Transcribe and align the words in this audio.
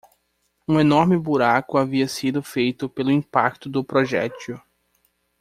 Um 0.67 0.79
enorme 0.79 1.15
buraco 1.15 1.77
havia 1.77 2.07
sido 2.07 2.41
feito 2.41 2.89
pelo 2.89 3.11
impacto 3.11 3.69
do 3.69 3.83
projétil. 3.83 4.59